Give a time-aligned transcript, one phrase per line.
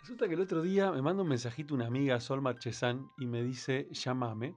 [0.00, 3.42] Resulta que el otro día me manda un mensajito una amiga, Sol Marchesán, y me
[3.42, 4.56] dice, llámame.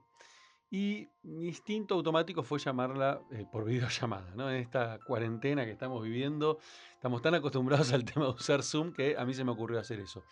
[0.70, 4.50] Y mi instinto automático fue llamarla eh, por videollamada, ¿no?
[4.50, 6.58] En esta cuarentena que estamos viviendo,
[6.94, 10.00] estamos tan acostumbrados al tema de usar Zoom que a mí se me ocurrió hacer
[10.00, 10.24] eso.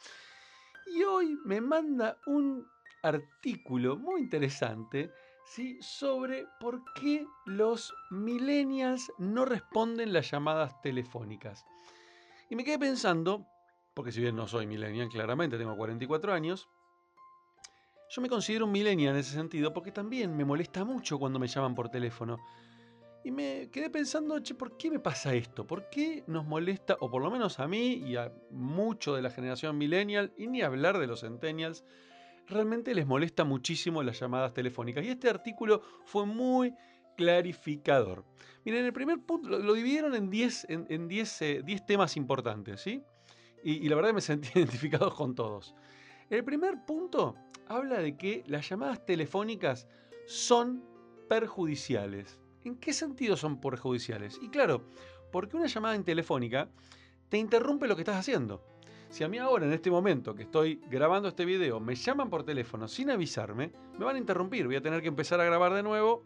[0.86, 2.66] Y hoy me manda un
[3.02, 5.12] artículo muy interesante
[5.44, 5.78] ¿sí?
[5.82, 11.64] sobre por qué los millennials no responden las llamadas telefónicas.
[12.48, 13.46] Y me quedé pensando,
[13.94, 16.68] porque si bien no soy millennial, claramente tengo 44 años,
[18.14, 21.48] yo me considero un millennial en ese sentido porque también me molesta mucho cuando me
[21.48, 22.38] llaman por teléfono.
[23.24, 25.66] Y me quedé pensando, che, ¿por qué me pasa esto?
[25.66, 29.30] ¿Por qué nos molesta, o por lo menos a mí y a mucho de la
[29.30, 31.84] generación millennial, y ni hablar de los centennials,
[32.48, 35.04] realmente les molesta muchísimo las llamadas telefónicas?
[35.04, 36.74] Y este artículo fue muy
[37.16, 38.24] clarificador.
[38.64, 43.02] Miren, el primer punto lo, dividieron en 10 en, eh, temas importantes, ¿sí?
[43.62, 45.74] Y, la verdad me sentí identificado con todos.
[46.30, 47.36] El primer punto
[47.68, 49.86] habla de que las llamadas telefónicas
[50.26, 50.84] son
[51.28, 52.40] perjudiciales.
[52.64, 54.38] ¿En qué sentido son perjudiciales?
[54.42, 54.82] Y claro,
[55.30, 56.68] porque una llamada en telefónica
[57.28, 58.62] te interrumpe lo que estás haciendo.
[59.08, 62.44] Si a mí ahora, en este momento que estoy grabando este video, me llaman por
[62.44, 64.66] teléfono sin avisarme, me van a interrumpir.
[64.66, 66.24] Voy a tener que empezar a grabar de nuevo,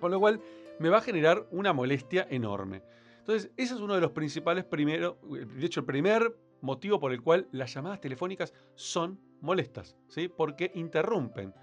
[0.00, 0.40] con lo cual
[0.78, 2.82] me va a generar una molestia enorme.
[3.30, 7.22] Entonces, ese es uno de los principales primero, de hecho, el primer motivo por el
[7.22, 10.26] cual las llamadas telefónicas son molestas, ¿sí?
[10.26, 11.54] Porque interrumpen.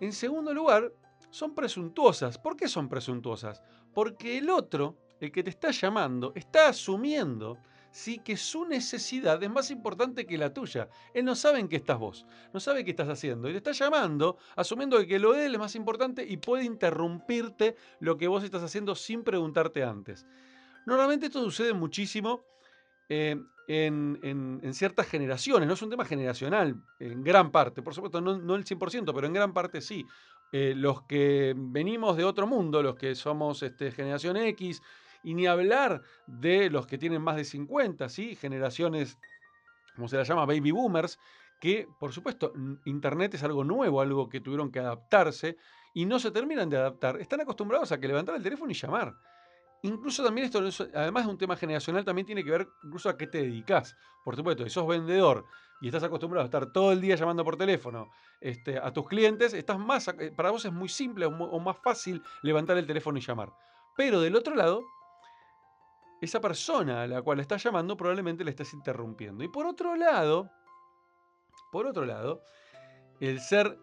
[0.00, 0.92] En segundo lugar,
[1.30, 2.38] son presuntuosas.
[2.38, 3.62] ¿Por qué son presuntuosas?
[3.94, 7.56] Porque el otro, el que te está llamando, está asumiendo
[7.92, 10.88] sí que su necesidad es más importante que la tuya.
[11.14, 13.72] Él no sabe en qué estás vos, no sabe qué estás haciendo y te está
[13.72, 18.42] llamando asumiendo que lo de él es más importante y puede interrumpirte lo que vos
[18.42, 20.26] estás haciendo sin preguntarte antes.
[20.86, 22.42] Normalmente esto sucede muchísimo
[23.08, 23.36] eh,
[23.68, 28.64] en, ciertas generaciones, no es un tema generacional, en gran parte, por supuesto, no, el
[28.64, 30.06] 100%, pero en gran parte sí.
[30.52, 34.82] Eh, los que venimos de otro mundo, los que somos este, generación X,
[35.22, 38.34] y ni hablar de los que tienen más de 50, ¿sí?
[38.34, 39.18] generaciones,
[39.94, 41.18] como se las llama, baby boomers,
[41.60, 42.52] que por supuesto
[42.86, 45.56] Internet es algo nuevo, algo que tuvieron que adaptarse
[45.92, 47.20] y no se terminan de adaptar.
[47.20, 49.14] Están acostumbrados a que levantar el teléfono y llamar.
[49.82, 50.60] Incluso también esto,
[50.94, 53.96] además de un tema generacional, también tiene que ver incluso a qué te dedicas.
[54.24, 55.46] Por supuesto, si sos vendedor
[55.80, 58.10] y estás acostumbrado a estar todo el día llamando por teléfono
[58.40, 62.22] este, a tus clientes, estás más, eh, para vos es muy simple o más fácil
[62.42, 63.52] levantar el teléfono y llamar.
[63.96, 64.82] Pero del otro lado,
[66.20, 69.42] esa persona a la cual estás llamando probablemente le estás interrumpiendo.
[69.42, 70.50] Y por otro lado,
[71.72, 72.42] por otro lado,
[73.20, 73.78] el ser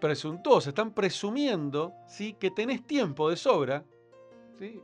[0.00, 2.34] presuntuoso, están presumiendo ¿sí?
[2.34, 3.84] que tenés tiempo de sobra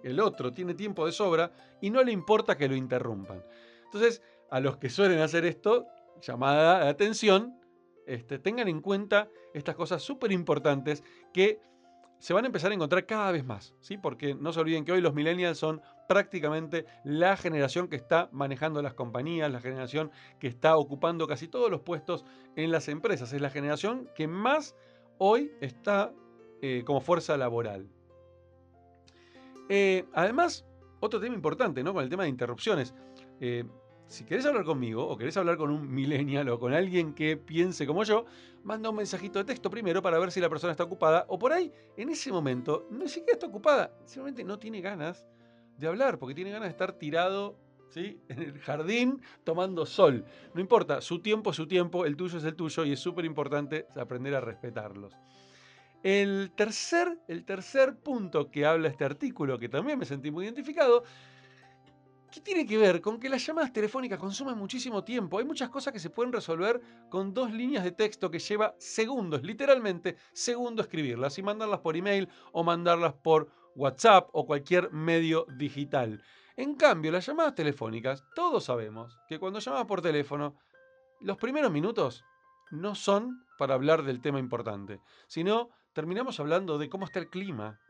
[0.02, 3.42] el otro tiene tiempo de sobra y no le importa que lo interrumpan.
[3.84, 5.86] Entonces, a los que suelen hacer esto,
[6.20, 7.58] llamada de atención,
[8.06, 11.60] este, tengan en cuenta estas cosas súper importantes que
[12.18, 13.98] se van a empezar a encontrar cada vez más, ¿sí?
[13.98, 18.80] porque no se olviden que hoy los millennials son prácticamente la generación que está manejando
[18.80, 20.10] las compañías, la generación
[20.40, 24.74] que está ocupando casi todos los puestos en las empresas, es la generación que más
[25.18, 26.12] hoy está
[26.62, 27.90] eh, como fuerza laboral.
[29.68, 30.64] Eh, además,
[31.00, 31.92] otro tema importante, ¿no?
[31.92, 32.94] Con el tema de interrupciones.
[33.40, 33.64] Eh,
[34.06, 37.86] si querés hablar conmigo o querés hablar con un millennial o con alguien que piense
[37.86, 38.24] como yo,
[38.62, 41.52] manda un mensajito de texto primero para ver si la persona está ocupada o por
[41.52, 45.26] ahí, en ese momento, no siquiera está ocupada, simplemente no tiene ganas
[45.76, 47.56] de hablar porque tiene ganas de estar tirado
[47.88, 48.20] ¿sí?
[48.28, 50.24] en el jardín tomando sol.
[50.54, 53.24] No importa, su tiempo es su tiempo, el tuyo es el tuyo y es súper
[53.24, 55.14] importante aprender a respetarlos.
[56.06, 61.02] El tercer, el tercer punto que habla este artículo, que también me sentí muy identificado,
[62.30, 65.38] ¿Qué tiene que ver con que las llamadas telefónicas consumen muchísimo tiempo?
[65.40, 66.80] Hay muchas cosas que se pueden resolver
[67.10, 72.28] con dos líneas de texto que lleva segundos, literalmente segundos escribirlas y mandarlas por email
[72.52, 76.22] o mandarlas por WhatsApp o cualquier medio digital.
[76.56, 80.54] En cambio, las llamadas telefónicas, todos sabemos que cuando llamas por teléfono,
[81.20, 82.22] los primeros minutos
[82.70, 87.80] no son para hablar del tema importante, sino terminamos hablando de cómo está el clima.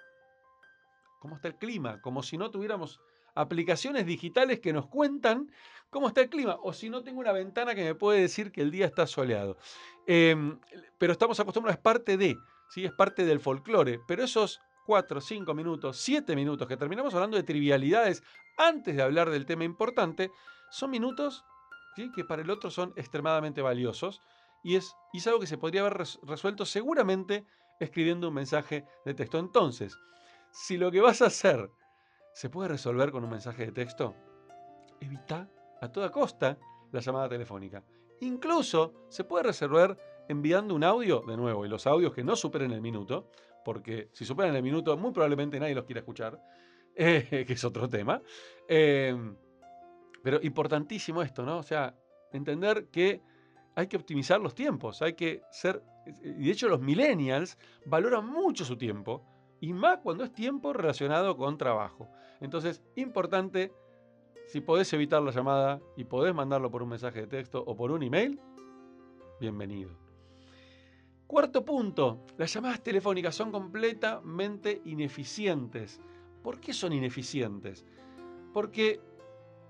[1.18, 3.00] Cómo está el clima, como si no tuviéramos
[3.34, 5.50] aplicaciones digitales que nos cuentan
[5.90, 8.60] cómo está el clima, o si no tengo una ventana que me puede decir que
[8.62, 9.56] el día está soleado.
[10.06, 10.56] Em,
[10.98, 12.36] pero estamos acostumbrados, es parte de,
[12.70, 12.84] ¿sí?
[12.84, 17.42] es parte del folclore, pero esos 4, 5 minutos, 7 minutos que terminamos hablando de
[17.42, 18.22] trivialidades
[18.56, 20.30] antes de hablar del tema importante,
[20.70, 21.44] son minutos
[22.14, 24.20] que para el otro son extremadamente valiosos
[24.62, 27.46] y y es algo que se podría haber resuelto seguramente
[27.78, 29.38] escribiendo un mensaje de texto.
[29.38, 29.98] Entonces,
[30.50, 31.70] si lo que vas a hacer
[32.32, 34.14] se puede resolver con un mensaje de texto,
[35.00, 35.48] evita
[35.80, 36.58] a toda costa
[36.92, 37.82] la llamada telefónica.
[38.20, 39.96] Incluso se puede resolver
[40.28, 43.30] enviando un audio, de nuevo, y los audios que no superen el minuto,
[43.64, 46.40] porque si superan el minuto muy probablemente nadie los quiera escuchar,
[46.94, 48.22] eh, que es otro tema.
[48.68, 49.36] Em,
[50.22, 51.58] pero importantísimo esto, ¿no?
[51.58, 51.94] O sea,
[52.32, 53.22] entender que
[53.74, 55.82] hay que optimizar los tiempos, hay que ser...
[56.06, 59.24] De hecho los millennials valoran mucho su tiempo,
[59.60, 62.08] y más cuando es tiempo relacionado con trabajo.
[62.40, 63.72] Entonces, importante,
[64.46, 67.90] si podés evitar la llamada y podés mandarlo por un mensaje de texto o por
[67.90, 68.40] un email,
[69.40, 69.90] bienvenido.
[71.26, 76.00] Cuarto punto, las llamadas telefónicas son completamente ineficientes.
[76.42, 77.84] ¿Por qué son ineficientes?
[78.52, 79.00] Porque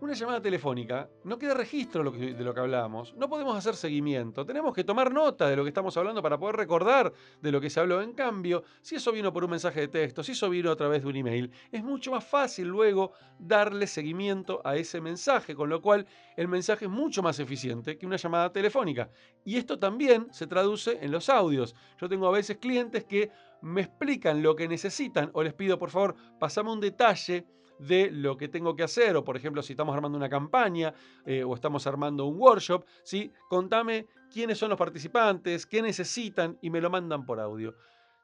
[0.01, 4.75] una llamada telefónica, no queda registro de lo, que, hablábamos, no podemos hacer seguimiento, tenemos
[4.75, 7.81] que tomar nota de lo que estamos hablando para poder recordar de lo que se
[7.81, 8.03] habló.
[8.03, 11.03] En cambio, si eso vino por un mensaje de texto, si eso vino a través
[11.03, 15.81] de un email, es mucho más fácil luego darle seguimiento a ese mensaje, con lo
[15.81, 16.07] cual
[16.37, 19.11] el mensaje es mucho más eficiente que una llamada telefónica.
[19.45, 21.75] Y esto también se traduce en los audios.
[21.99, 23.31] Yo tengo a veces clientes que
[23.63, 27.47] me explican lo que necesitan o les pido por favor, pasame un detalle
[27.79, 30.95] de lo que tengo que hacer, o por ejemplo, si estamos armando una campaña
[31.25, 33.33] eh, o estamos armando un workshop, ¿sí?
[33.49, 37.75] contame quiénes son los participantes, qué necesitan y me lo mandan por audio.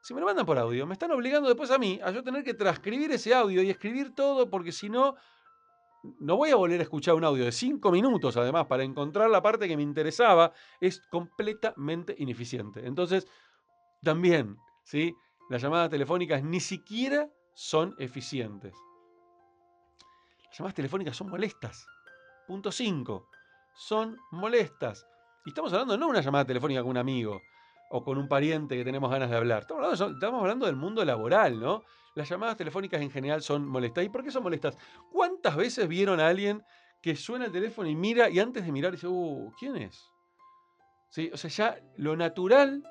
[0.03, 2.43] Si me lo mandan por audio, me están obligando después a mí a yo tener
[2.43, 5.15] que transcribir ese audio y escribir todo porque si no,
[6.19, 9.43] no voy a volver a escuchar un audio de cinco minutos además para encontrar la
[9.43, 10.53] parte que me interesaba.
[10.81, 12.85] Es completamente ineficiente.
[12.85, 13.29] Entonces,
[14.03, 15.15] también, ¿sí?
[15.49, 18.75] Las llamadas telefónicas ni siquiera son eficientes.
[20.53, 21.87] Llamadas telefónicas son molestas.
[22.47, 23.29] Punto 5.
[23.75, 25.07] Son molestas.
[25.47, 27.41] Y estamos hablando no de una llamada telefónica con un amigo
[27.91, 29.63] o con un pariente que tenemos ganas de hablar.
[29.63, 31.83] Estamos hablando, del mundo laboral, ¿no?
[32.15, 34.05] Las llamadas telefónicas en general son molestas.
[34.05, 34.77] ¿Y por qué son molestas?
[35.11, 36.63] ¿Cuántas veces vieron a alguien
[37.01, 40.11] que suena el teléfono y mira y antes de mirar dice, uh, ¿quién es?
[41.09, 41.31] ¿Sí?
[41.33, 42.83] O sea, ya lo natural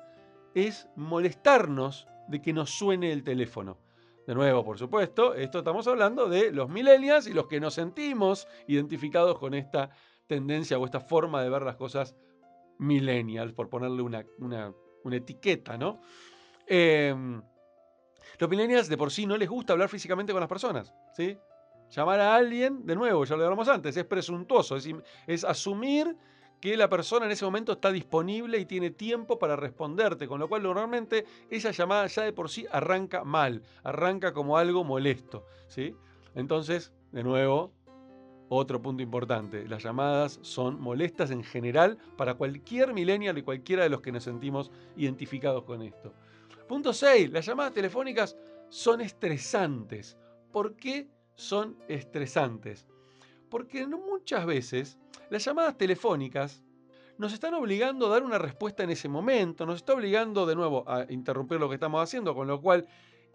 [0.54, 3.78] es molestarnos de que nos suene el teléfono.
[4.26, 8.46] De nuevo, por supuesto, esto estamos hablando de los millennials y los que nos sentimos
[8.68, 9.90] identificados con esta
[10.28, 12.14] tendencia o esta forma de ver las cosas
[12.78, 14.74] millennials, por ponerle una,
[15.10, 16.00] etiqueta, ¿no?
[16.66, 17.42] Em,
[18.38, 21.36] los millennials de por sí no les gusta hablar físicamente con las personas, ¿sí?
[21.90, 24.88] Llamar a alguien, de nuevo, ya lo hablamos antes, es presuntuoso, es,
[25.26, 26.16] es asumir
[26.62, 30.48] que la persona en ese momento está disponible y tiene tiempo para responderte, con lo
[30.48, 35.96] cual normalmente esa llamada ya de por sí arranca mal, arranca como algo molesto, ¿sí?
[36.36, 37.72] Entonces, de nuevo,
[38.48, 43.88] otro punto importante, las llamadas son molestas en general para cualquier millennial y cualquiera de
[43.88, 46.14] los que nos sentimos identificados con esto.
[46.68, 48.36] Punto 6, las llamadas telefónicas
[48.68, 50.16] son estresantes.
[50.52, 52.86] ¿Por qué son estresantes?
[53.50, 54.96] Porque muchas veces
[55.32, 56.62] las llamadas telefónicas
[57.16, 60.84] nos están obligando a dar una respuesta en ese momento, nos está obligando de nuevo
[60.86, 62.86] a interrumpir lo que estamos haciendo, con lo cual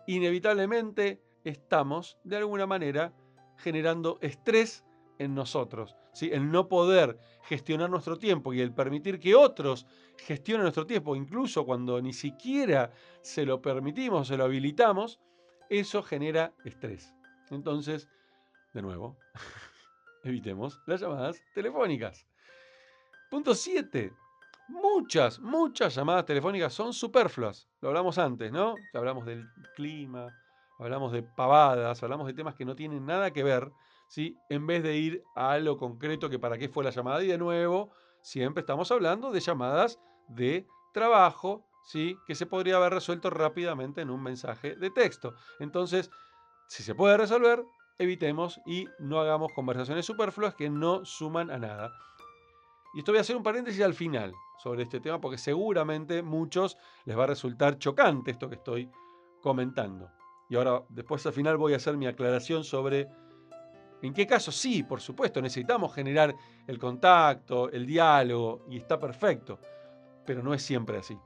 [0.06, 3.14] inevitablemente estamos de alguna manera
[3.58, 4.86] generando estrés
[5.18, 5.96] en nosotros.
[6.14, 6.30] ¿sí?
[6.32, 11.66] El no poder gestionar nuestro tiempo y el permitir que otros gestionen nuestro tiempo, incluso
[11.66, 12.92] cuando ni siquiera
[13.22, 15.20] se lo permitimos, se lo habilitamos,
[15.68, 17.16] eso genera estrés.
[17.50, 18.08] Entonces,
[18.76, 19.18] de nuevo,
[20.28, 22.28] evitemos las llamadas telefónicas.
[23.30, 24.14] Punto 7.
[24.70, 27.70] Muchas, muchas llamadas telefónicas son superfluas.
[27.82, 28.76] Lo hablamos antes, ¿no?
[28.94, 30.28] Hablamos del clima,
[30.78, 33.72] hablamos de pavadas, hablamos de temas que no tienen nada que ver,
[34.08, 34.38] ¿sí?
[34.50, 37.24] En vez de ir a algo concreto que para qué fue la llamada.
[37.24, 37.92] Y de nuevo,
[38.22, 42.18] siempre estamos hablando de llamadas de trabajo, ¿sí?
[42.26, 45.34] Que se podría haber resuelto rápidamente en un mensaje de texto.
[45.60, 46.12] Entonces,
[46.68, 47.64] si se puede resolver,
[48.00, 51.92] evitemos y no hagamos conversaciones superfluas que no suman a nada.
[52.94, 56.78] Y esto voy a hacer un paréntesis al final sobre este tema porque seguramente muchos
[57.06, 58.90] les va a resultar chocante esto que estoy
[59.42, 60.10] comentando.
[60.50, 63.08] Y ahora después al final voy a hacer mi aclaración sobre
[64.02, 66.36] en qué caso sí, por supuesto, necesitamos generar
[66.68, 69.60] el contacto, el diálogo y está perfecto,
[70.26, 71.18] pero no es siempre así.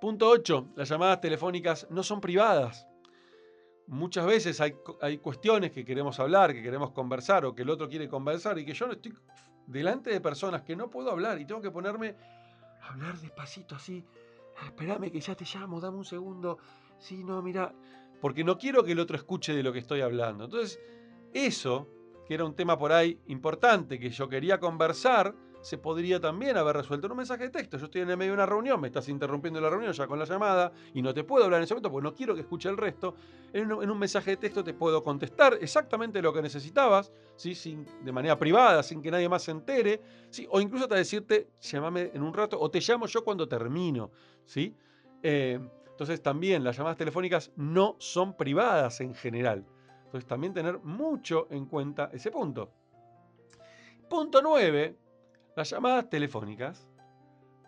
[0.00, 0.72] Punto 8.
[0.74, 2.86] Las llamadas telefónicas no son privadas
[3.86, 7.88] muchas veces hay, hay, cuestiones que queremos hablar, que queremos conversar o que el otro
[7.88, 9.14] quiere conversar y que yo no estoy
[9.66, 12.14] delante de personas que no puedo hablar y tengo que ponerme
[12.82, 14.04] a hablar despacito así.
[14.64, 16.58] Espérame que ya te llamo, dame un segundo.
[16.98, 17.74] Sí, no, mira,
[18.20, 20.44] porque no quiero que el otro escuche de lo que estoy hablando.
[20.44, 20.80] Entonces,
[21.32, 21.88] eso,
[22.26, 25.34] que era un tema por ahí importante que yo quería conversar,
[25.66, 27.76] se podría también haber resuelto en un mensaje de texto.
[27.76, 30.16] Yo estoy en el medio de una reunión, me estás interrumpiendo la reunión ya con
[30.16, 32.68] la llamada y no te puedo hablar en ese momento porque no quiero que escuche
[32.68, 33.16] el resto.
[33.52, 37.56] En un, mensaje de texto te puedo contestar exactamente lo que necesitabas, ¿sí?
[37.56, 40.46] sin, de manera privada, sin que nadie más se entere, ¿sí?
[40.52, 44.12] o incluso hasta decirte, llámame en un rato o te llamo yo cuando termino.
[44.44, 44.72] ¿sí?
[45.20, 45.58] Eh,
[45.90, 49.66] entonces también las llamadas telefónicas no son privadas en general.
[50.04, 52.70] Entonces también tener mucho en cuenta ese punto.
[54.08, 55.05] Punto 9.
[55.56, 56.86] Las llamadas telefónicas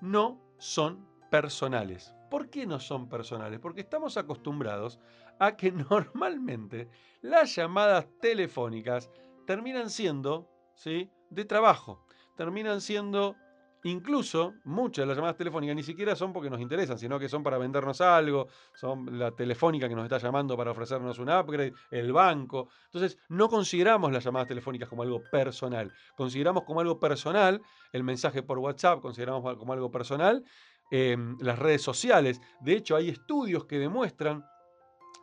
[0.03, 2.15] no son personales.
[2.31, 3.61] ¿Por qué no son personales?
[3.61, 5.01] Porque estamos acostumbrados
[5.39, 6.91] a que normalmente
[7.23, 9.11] las llamadas telefónicas
[9.47, 11.11] terminan siendo ¿sí?
[11.31, 12.05] de trabajo,
[12.37, 13.37] terminan siendo
[13.85, 17.43] Incluso muchas de las llamadas telefónicas ni siquiera son porque nos interesan, sino que son
[17.43, 22.13] para vendernos algo, son la telefónica que nos está llamando para ofrecernos un upgrade, el
[22.13, 22.69] banco.
[22.87, 25.93] Entonces, no consideramos las llamadas telefónicas como algo personal.
[26.17, 30.45] Consideramos como algo personal el mensaje por WhatsApp, consideramos como algo personal
[30.91, 32.41] em, las redes sociales.
[32.61, 34.45] De hecho, hay estudios que demuestran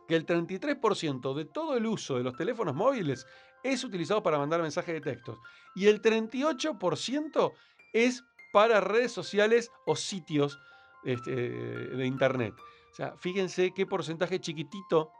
[0.08, 3.26] que el 33% de todo el uso de los teléfonos móviles
[3.62, 5.38] es utilizado para mandar mensajes de textos
[5.74, 7.52] y el 38%
[7.92, 8.24] es
[8.56, 10.58] para redes sociales o sitios
[11.04, 12.54] este, de internet.
[12.90, 15.12] O sea, fíjense qué porcentaje chiquitito,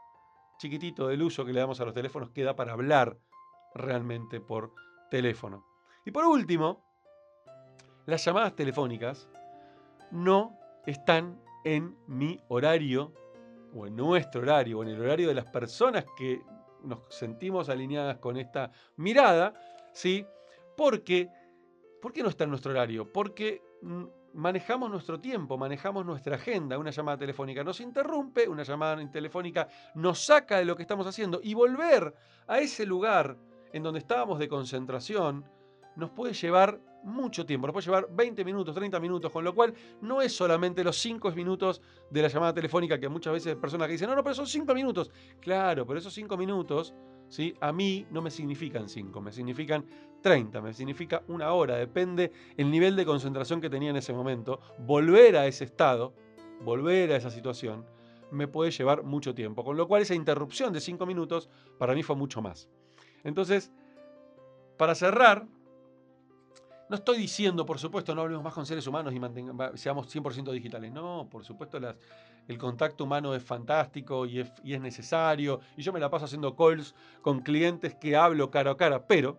[0.57, 3.15] chiquitito del uso que le damos a los teléfonos queda para hablar
[3.75, 4.73] realmente por
[5.11, 5.67] teléfono.
[6.03, 6.83] Y por último,
[8.07, 9.29] las llamadas telefónicas
[10.09, 13.13] no están en mi horario
[13.71, 16.41] o en nuestro horario o en el horario de las personas que
[16.81, 19.53] nos sentimos alineadas con esta mirada,
[19.93, 20.25] ¿sí?
[20.75, 21.29] Porque
[22.01, 23.11] ¿Por qué no está en nuestro horario?
[23.11, 26.77] Porque mm, manejamos nuestro tiempo, manejamos nuestra agenda.
[26.77, 31.39] Una llamada telefónica nos interrumpe, una llamada telefónica nos saca de lo que estamos haciendo
[31.43, 32.13] y volver
[32.47, 33.37] a ese lugar
[33.73, 35.45] en donde estábamos de concentración
[35.95, 39.73] nos puede llevar mucho tiempo, nos puede llevar 20 minutos, 30 minutos, con lo cual
[40.01, 43.93] no es solamente los 5 minutos de la llamada telefónica que muchas veces personas que
[43.93, 45.09] dicen, no, no, pero son 5 minutos.
[45.39, 46.93] Claro, pero esos 5 minutos
[47.29, 47.53] ¿sí?
[47.61, 49.85] A mí no me significan 5, me significan
[50.21, 54.59] 30, me significa una hora, depende el nivel de concentración que tenía en ese momento.
[54.79, 56.13] Volver a ese estado,
[56.63, 57.85] volver a esa situación,
[58.31, 62.03] me puede llevar mucho tiempo, con lo cual esa interrupción de 5 minutos para mí
[62.03, 62.69] fue mucho más.
[63.23, 63.71] Entonces,
[64.77, 65.47] para cerrar,
[66.89, 70.91] no estoy diciendo, por supuesto, no hablemos más con seres humanos y seamos 100% digitales.
[70.91, 71.95] No, por supuesto, las,
[72.47, 75.59] el contacto humano es fantástico y es, necesario.
[75.75, 79.37] Y yo me la paso haciendo calls con clientes que hablo cara a cara, pero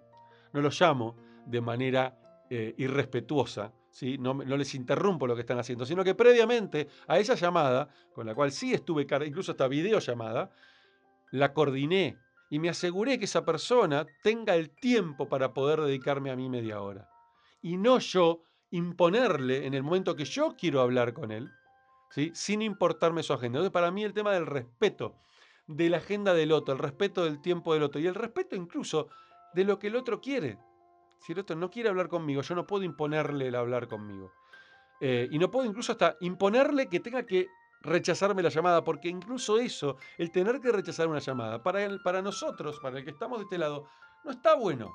[0.52, 2.18] no los llamo de manera
[2.50, 3.72] eh, irrespetuosa.
[4.18, 8.26] No, no, les interrumpo lo que están haciendo, sino que previamente a esa llamada, con
[8.26, 10.50] la cual sí estuve, incluso esta videollamada,
[11.32, 12.18] la coordiné
[12.50, 16.80] y me aseguré que esa persona tenga el tiempo para poder dedicarme a mí media
[16.80, 17.08] hora
[17.68, 21.52] y no yo imponerle en el momento que yo quiero hablar con él,
[22.10, 22.30] ¿sí?
[22.34, 23.58] sin importarme su agenda.
[23.58, 25.16] Entonces, para mí el tema del respeto
[25.66, 29.08] de la agenda del otro, el respeto del tiempo del otro y el respeto incluso
[29.52, 30.58] de lo que el otro quiere.
[31.20, 34.32] Si el otro no quiere hablar conmigo, yo no puedo imponerle el hablar conmigo.
[35.00, 37.48] Eh, y no puedo incluso hasta imponerle que tenga que
[37.82, 42.80] rechazarme la llamada, porque incluso eso, el tener que rechazar una llamada, para, para nosotros,
[42.80, 43.86] para el que estamos de este lado,
[44.24, 44.90] no está bueno.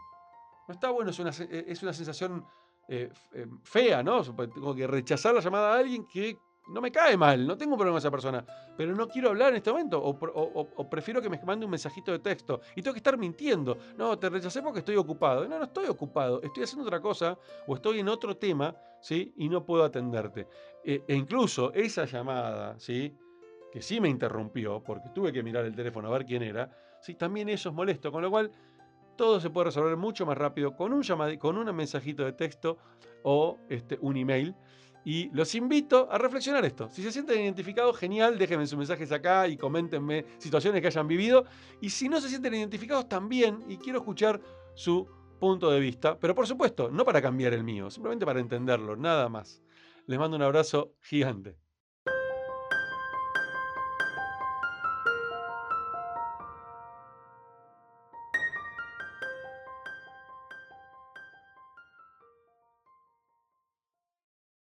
[0.68, 2.46] No está bueno, es una, es una sensación
[2.88, 4.22] eh, eh, fea, ¿no?
[4.24, 6.38] Tengo que rechazar la llamada a alguien que
[6.68, 8.46] no me cae mal, no tengo un problema con esa persona,
[8.78, 12.20] pero no quiero hablar en este momento, o, prefiero que me mande un mensajito de
[12.20, 13.78] texto y tengo que estar mintiendo.
[13.98, 15.48] No, te rechacé porque estoy ocupado.
[15.48, 17.38] No, no estoy ocupado, estoy haciendo otra cosa
[17.68, 19.34] o estoy en otro tema, ¿sí?
[19.38, 20.48] Y no puedo atenderte.
[20.84, 23.16] E, e incluso esa llamada, ¿sí?
[23.72, 26.72] Que sí me interrumpió porque tuve que mirar el teléfono a ver quién era,
[27.02, 27.16] ¿sí?
[27.16, 28.52] También eso es molesto, con lo cual
[29.16, 31.04] todo se puede resolver mucho más rápido con un,
[31.38, 32.78] con un mensajito de texto
[33.24, 34.56] o este, un email.
[35.06, 36.88] Y los invito a reflexionar esto.
[36.90, 41.46] Si se sienten identificados, genial, déjenme sus mensajes acá y coméntenme situaciones que hayan vivido.
[41.82, 44.40] Y si no se sienten identificados, también, y quiero escuchar
[44.76, 45.08] su
[45.40, 46.18] punto de vista.
[46.18, 49.62] Pero por supuesto, no para cambiar el mío, simplemente para entenderlo, nada más.
[50.06, 51.63] Les mando un abrazo gigante.